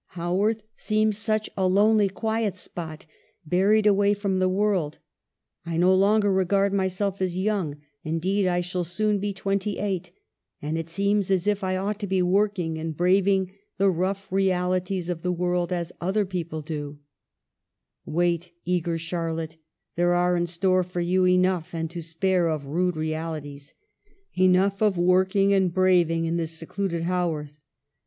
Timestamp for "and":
10.59-10.75, 12.79-12.97, 21.75-21.91, 25.53-25.71